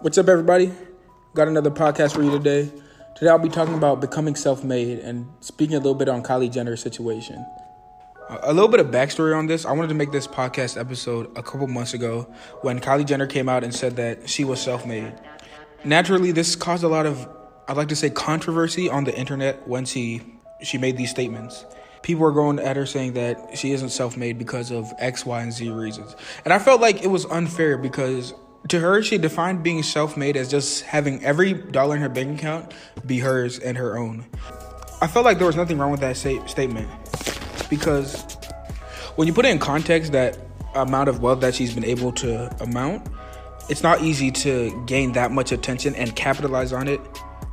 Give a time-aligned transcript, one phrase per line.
[0.00, 0.72] What's up, everybody?
[1.34, 2.70] Got another podcast for you today.
[3.16, 6.52] Today, I'll be talking about becoming self made and speaking a little bit on Kylie
[6.52, 7.44] Jenner's situation.
[8.28, 9.64] A little bit of backstory on this.
[9.64, 12.32] I wanted to make this podcast episode a couple months ago
[12.62, 15.14] when Kylie Jenner came out and said that she was self made.
[15.84, 17.28] Naturally, this caused a lot of,
[17.68, 20.22] I'd like to say, controversy on the internet when she,
[20.62, 21.64] she made these statements
[22.02, 25.52] people were going at her saying that she isn't self-made because of X, Y, and
[25.52, 26.14] Z reasons.
[26.44, 28.32] And I felt like it was unfair because
[28.68, 32.72] to her, she defined being self-made as just having every dollar in her bank account
[33.04, 34.24] be hers and her own.
[35.00, 36.88] I felt like there was nothing wrong with that statement
[37.68, 38.22] because
[39.16, 40.38] when you put it in context that
[40.74, 43.06] amount of wealth that she's been able to amount,
[43.68, 47.00] it's not easy to gain that much attention and capitalize on it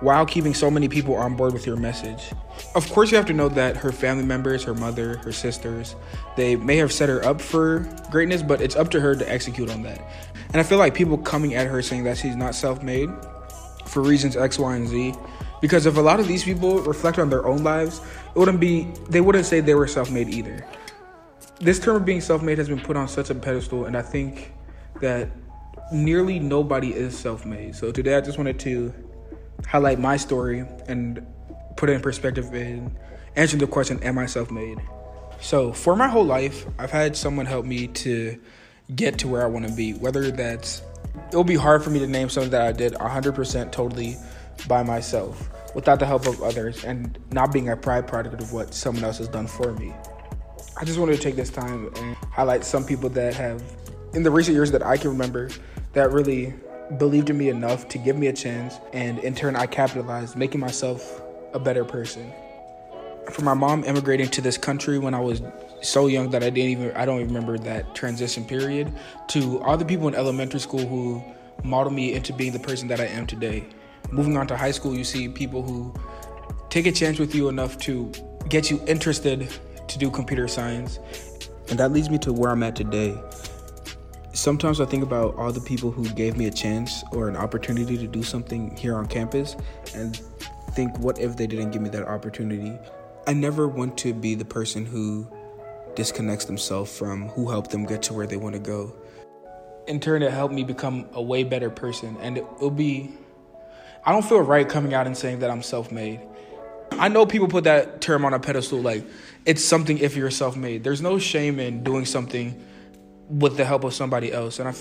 [0.00, 2.30] while keeping so many people on board with your message.
[2.74, 5.94] Of course, you have to know that her family members, her mother, her sisters,
[6.36, 9.70] they may have set her up for greatness, but it's up to her to execute
[9.70, 10.00] on that.
[10.48, 13.10] And I feel like people coming at her saying that she's not self made
[13.86, 15.14] for reasons X, Y, and Z,
[15.60, 18.00] because if a lot of these people reflect on their own lives,
[18.34, 20.66] it wouldn't be, they wouldn't say they were self made either.
[21.58, 24.02] This term of being self made has been put on such a pedestal, and I
[24.02, 24.52] think
[25.00, 25.28] that
[25.92, 27.74] nearly nobody is self made.
[27.76, 28.94] So today I just wanted to
[29.66, 31.24] highlight my story and
[31.76, 32.94] put it in perspective and
[33.36, 34.78] answer the question Am I self made?
[35.40, 38.38] So, for my whole life, I've had someone help me to
[38.94, 40.82] get to where I want to be, whether that's
[41.28, 44.16] it'll be hard for me to name something that I did 100% totally
[44.68, 48.74] by myself without the help of others and not being a pride product of what
[48.74, 49.94] someone else has done for me.
[50.76, 53.62] I just wanted to take this time and highlight some people that have,
[54.14, 55.50] in the recent years that I can remember,
[55.92, 56.54] that really
[56.98, 60.60] believed in me enough to give me a chance, and in turn, I capitalized, making
[60.60, 61.20] myself
[61.52, 62.32] a better person.
[63.30, 65.42] For my mom immigrating to this country when I was
[65.82, 68.92] so young that I didn't even I don't even remember that transition period
[69.28, 71.22] to all the people in elementary school who
[71.62, 73.64] modeled me into being the person that I am today.
[74.10, 75.94] Moving on to high school, you see people who
[76.70, 78.10] take a chance with you enough to
[78.48, 79.48] get you interested
[79.86, 80.98] to do computer science.
[81.68, 83.16] And that leads me to where I'm at today
[84.32, 87.96] sometimes I think about all the people who gave me a chance or an opportunity
[87.98, 89.56] to do something here on campus
[89.94, 90.20] and
[90.72, 92.78] think, what if they didn't give me that opportunity?
[93.26, 95.26] I never want to be the person who
[95.94, 98.94] disconnects themselves from who helped them get to where they want to go.
[99.88, 102.16] In turn, it helped me become a way better person.
[102.20, 103.12] And it will be,
[104.04, 106.20] I don't feel right coming out and saying that I'm self made.
[106.92, 109.04] I know people put that term on a pedestal like
[109.46, 110.84] it's something if you're self made.
[110.84, 112.64] There's no shame in doing something
[113.30, 114.58] with the help of somebody else.
[114.58, 114.74] And I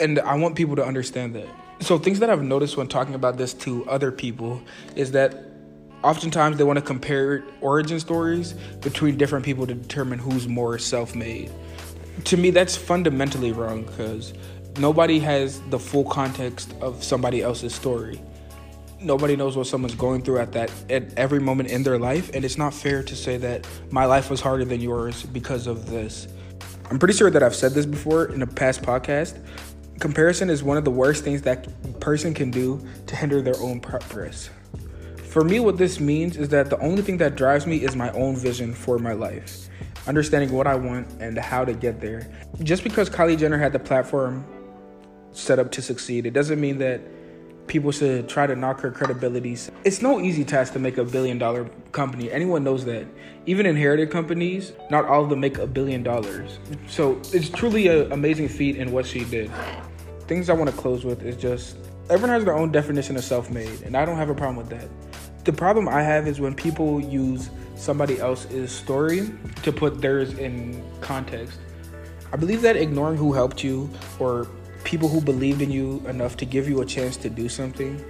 [0.00, 1.46] and I want people to understand that.
[1.80, 4.60] So things that I've noticed when talking about this to other people
[4.96, 5.44] is that
[6.02, 11.50] oftentimes they want to compare origin stories between different people to determine who's more self-made.
[12.24, 14.34] To me that's fundamentally wrong cuz
[14.78, 18.20] nobody has the full context of somebody else's story.
[19.00, 22.44] Nobody knows what someone's going through at that at every moment in their life and
[22.44, 26.28] it's not fair to say that my life was harder than yours because of this.
[26.90, 29.38] I'm pretty sure that I've said this before in a past podcast.
[30.00, 31.66] Comparison is one of the worst things that
[32.00, 34.50] person can do to hinder their own progress.
[35.24, 38.10] For me, what this means is that the only thing that drives me is my
[38.12, 39.68] own vision for my life,
[40.06, 42.30] understanding what I want and how to get there.
[42.62, 44.44] Just because Kylie Jenner had the platform
[45.32, 47.00] set up to succeed, it doesn't mean that
[47.66, 49.56] people should try to knock her credibility.
[49.84, 52.30] It's no easy task to make a billion dollar company.
[52.30, 53.06] Anyone knows that.
[53.46, 56.58] Even inherited companies, not all of them make a billion dollars.
[56.88, 59.50] So it's truly an amazing feat in what she did.
[60.26, 61.76] Things I want to close with is just
[62.10, 64.70] everyone has their own definition of self made, and I don't have a problem with
[64.70, 64.88] that.
[65.44, 69.30] The problem I have is when people use somebody else's story
[69.62, 71.58] to put theirs in context.
[72.32, 74.48] I believe that ignoring who helped you or
[74.84, 78.04] people who believed in you enough to give you a chance to do something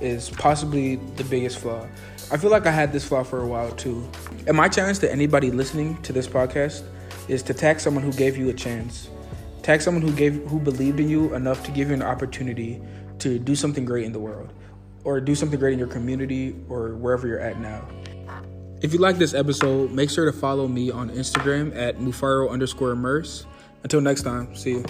[0.00, 1.86] is possibly the biggest flaw.
[2.30, 4.08] I feel like I had this flaw for a while too.
[4.46, 6.82] And my challenge to anybody listening to this podcast
[7.28, 9.08] is to tag someone who gave you a chance.
[9.62, 12.80] Tag someone who gave who believed in you enough to give you an opportunity
[13.18, 14.52] to do something great in the world
[15.04, 17.86] or do something great in your community or wherever you're at now.
[18.80, 22.92] If you like this episode, make sure to follow me on Instagram at Mufaro underscore
[22.92, 23.44] immerse.
[23.82, 24.84] Until next time, see you.